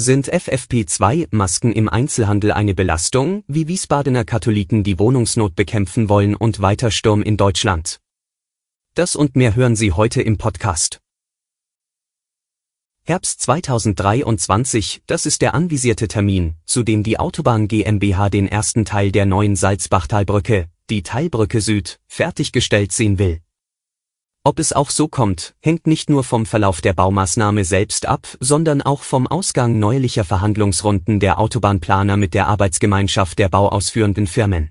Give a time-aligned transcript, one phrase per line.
[0.00, 6.92] Sind FFP2-Masken im Einzelhandel eine Belastung, wie Wiesbadener Katholiken die Wohnungsnot bekämpfen wollen und weiter
[6.92, 7.98] Sturm in Deutschland?
[8.94, 11.00] Das und mehr hören Sie heute im Podcast.
[13.02, 19.10] Herbst 2023, das ist der anvisierte Termin, zu dem die Autobahn GmbH den ersten Teil
[19.10, 23.40] der neuen Salzbachtalbrücke, die Teilbrücke Süd, fertiggestellt sehen will.
[24.48, 28.80] Ob es auch so kommt, hängt nicht nur vom Verlauf der Baumaßnahme selbst ab, sondern
[28.80, 34.70] auch vom Ausgang neuerlicher Verhandlungsrunden der Autobahnplaner mit der Arbeitsgemeinschaft der bauausführenden Firmen.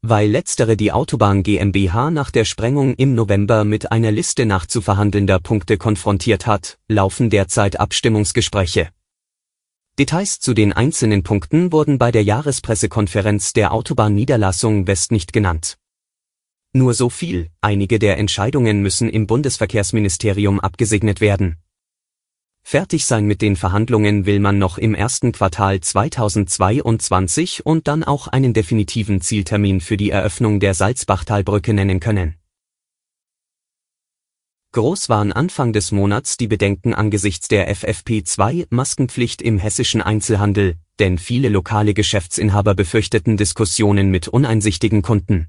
[0.00, 5.76] Weil letztere die Autobahn GmbH nach der Sprengung im November mit einer Liste nachzuverhandelnder Punkte
[5.76, 8.88] konfrontiert hat, laufen derzeit Abstimmungsgespräche.
[9.98, 15.76] Details zu den einzelnen Punkten wurden bei der Jahrespressekonferenz der Autobahnniederlassung West nicht genannt.
[16.74, 21.58] Nur so viel, einige der Entscheidungen müssen im Bundesverkehrsministerium abgesegnet werden.
[22.64, 28.28] Fertig sein mit den Verhandlungen will man noch im ersten Quartal 2022 und dann auch
[28.28, 32.36] einen definitiven Zieltermin für die Eröffnung der Salzbachtalbrücke nennen können.
[34.72, 41.50] Groß waren Anfang des Monats die Bedenken angesichts der FFP2-Maskenpflicht im hessischen Einzelhandel, denn viele
[41.50, 45.48] lokale Geschäftsinhaber befürchteten Diskussionen mit uneinsichtigen Kunden.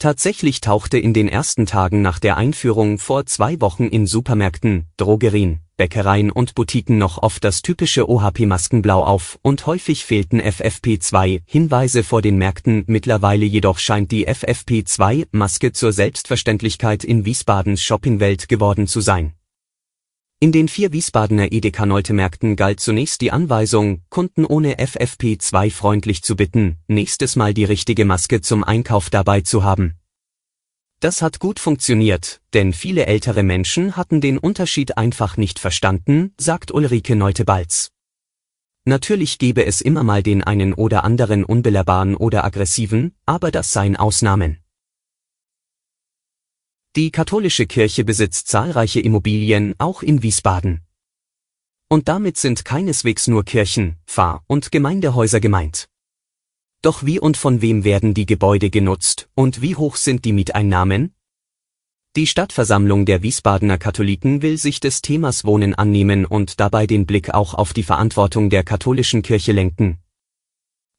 [0.00, 5.58] Tatsächlich tauchte in den ersten Tagen nach der Einführung vor zwei Wochen in Supermärkten, Drogerien,
[5.76, 12.38] Bäckereien und Boutiquen noch oft das typische OHP-Maskenblau auf und häufig fehlten FFP2-Hinweise vor den
[12.38, 12.84] Märkten.
[12.86, 19.34] Mittlerweile jedoch scheint die FFP2-Maske zur Selbstverständlichkeit in Wiesbadens Shoppingwelt geworden zu sein.
[20.40, 26.76] In den vier Wiesbadener Edeka-Neute-Märkten galt zunächst die Anweisung, Kunden ohne FFP2 freundlich zu bitten,
[26.86, 29.97] nächstes Mal die richtige Maske zum Einkauf dabei zu haben.
[31.00, 36.72] Das hat gut funktioniert, denn viele ältere Menschen hatten den Unterschied einfach nicht verstanden, sagt
[36.72, 37.90] Ulrike Neutebalz.
[38.84, 43.96] Natürlich gebe es immer mal den einen oder anderen unbelehrbaren oder aggressiven, aber das seien
[43.96, 44.58] Ausnahmen.
[46.96, 50.80] Die katholische Kirche besitzt zahlreiche Immobilien, auch in Wiesbaden.
[51.88, 55.88] Und damit sind keineswegs nur Kirchen, Pfarr- und Gemeindehäuser gemeint.
[56.82, 61.14] Doch wie und von wem werden die Gebäude genutzt und wie hoch sind die Mieteinnahmen?
[62.16, 67.30] Die Stadtversammlung der Wiesbadener Katholiken will sich des Themas Wohnen annehmen und dabei den Blick
[67.34, 69.98] auch auf die Verantwortung der katholischen Kirche lenken,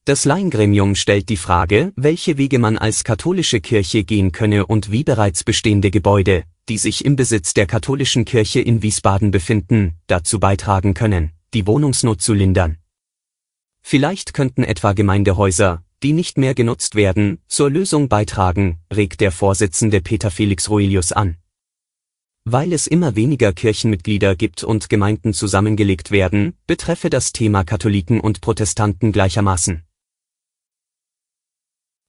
[0.09, 5.03] das Laiengremium stellt die Frage, welche Wege man als katholische Kirche gehen könne und wie
[5.03, 10.95] bereits bestehende Gebäude, die sich im Besitz der katholischen Kirche in Wiesbaden befinden, dazu beitragen
[10.95, 12.77] können, die Wohnungsnot zu lindern.
[13.91, 19.99] Vielleicht könnten etwa Gemeindehäuser, die nicht mehr genutzt werden, zur Lösung beitragen, regt der Vorsitzende
[19.99, 21.37] Peter Felix Roelius an.
[22.45, 28.41] Weil es immer weniger Kirchenmitglieder gibt und Gemeinden zusammengelegt werden, betreffe das Thema Katholiken und
[28.41, 29.81] Protestanten gleichermaßen.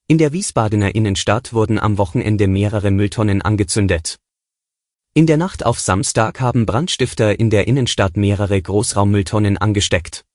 [0.07, 4.19] In der Wiesbadener Innenstadt wurden am Wochenende mehrere Mülltonnen angezündet.
[5.15, 10.27] In der Nacht auf Samstag haben Brandstifter in der Innenstadt mehrere Großraummülltonnen angesteckt.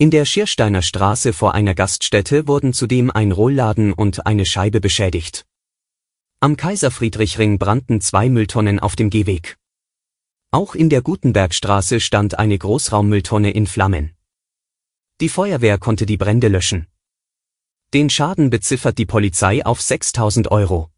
[0.00, 5.44] In der Schiersteiner Straße vor einer Gaststätte wurden zudem ein Rollladen und eine Scheibe beschädigt.
[6.38, 9.56] Am Kaiserfriedrichring brannten zwei Mülltonnen auf dem Gehweg.
[10.52, 14.14] Auch in der Gutenbergstraße stand eine Großraummülltonne in Flammen.
[15.20, 16.86] Die Feuerwehr konnte die Brände löschen.
[17.92, 20.92] Den Schaden beziffert die Polizei auf 6000 Euro.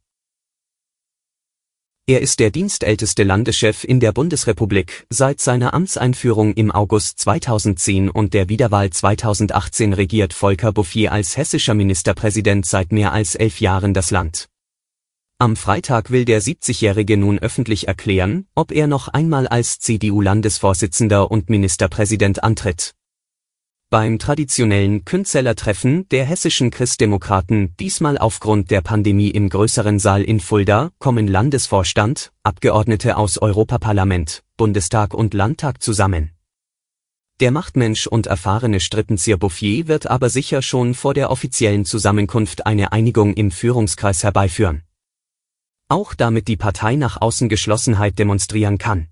[2.10, 8.34] Er ist der dienstälteste Landeschef in der Bundesrepublik seit seiner Amtseinführung im August 2010 und
[8.34, 14.10] der Wiederwahl 2018 regiert Volker Bouffier als hessischer Ministerpräsident seit mehr als elf Jahren das
[14.10, 14.48] Land.
[15.38, 21.48] Am Freitag will der 70-Jährige nun öffentlich erklären, ob er noch einmal als CDU-Landesvorsitzender und
[21.48, 22.96] Ministerpräsident antritt.
[23.92, 30.92] Beim traditionellen Künzellertreffen der hessischen Christdemokraten, diesmal aufgrund der Pandemie im größeren Saal in Fulda,
[31.00, 36.30] kommen Landesvorstand, Abgeordnete aus Europaparlament, Bundestag und Landtag zusammen.
[37.40, 42.92] Der Machtmensch und erfahrene Strippenzieher Bouffier wird aber sicher schon vor der offiziellen Zusammenkunft eine
[42.92, 44.84] Einigung im Führungskreis herbeiführen.
[45.88, 49.08] Auch damit die Partei nach außen Geschlossenheit demonstrieren kann.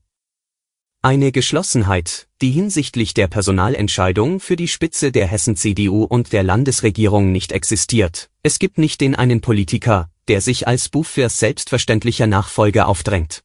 [1.00, 7.52] Eine Geschlossenheit, die hinsichtlich der Personalentscheidung für die Spitze der Hessen-CDU und der Landesregierung nicht
[7.52, 8.30] existiert.
[8.42, 13.44] Es gibt nicht den einen Politiker, der sich als Buffers selbstverständlicher Nachfolger aufdrängt.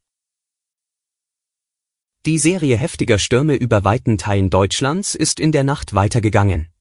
[2.26, 6.73] Die Serie heftiger Stürme über weiten Teilen Deutschlands ist in der Nacht weitergegangen.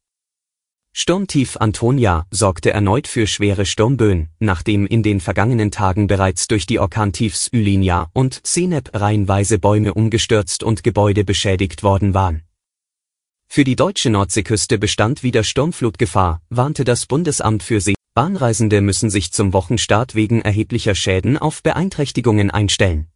[0.94, 6.78] Sturmtief Antonia sorgte erneut für schwere Sturmböen, nachdem in den vergangenen Tagen bereits durch die
[6.78, 12.42] Orkantiefs Ylinia und Seneb reihenweise Bäume umgestürzt und Gebäude beschädigt worden waren.
[13.48, 17.94] Für die deutsche Nordseeküste bestand wieder Sturmflutgefahr, warnte das Bundesamt für See.
[18.14, 23.08] Bahnreisende müssen sich zum Wochenstart wegen erheblicher Schäden auf Beeinträchtigungen einstellen.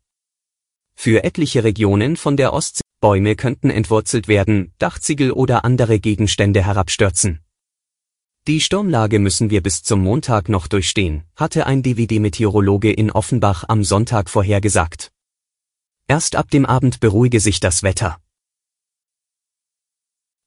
[0.95, 7.41] Für etliche Regionen von der Ostsee Bäume könnten entwurzelt werden, Dachziegel oder andere Gegenstände herabstürzen.
[8.47, 13.83] Die Sturmlage müssen wir bis zum Montag noch durchstehen, hatte ein DVD-Meteorologe in Offenbach am
[13.83, 15.11] Sonntag vorhergesagt.
[16.07, 18.19] Erst ab dem Abend beruhige sich das Wetter.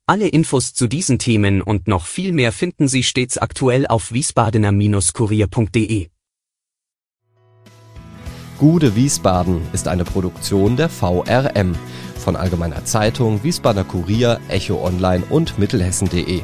[0.06, 6.08] Alle Infos zu diesen Themen und noch viel mehr finden Sie stets aktuell auf wiesbadener-kurier.de.
[8.60, 11.76] Gude Wiesbaden ist eine Produktion der VRM
[12.16, 16.44] von Allgemeiner Zeitung, Wiesbadener Kurier, Echo Online und Mittelhessen.de.